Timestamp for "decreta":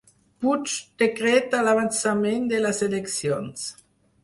1.01-1.61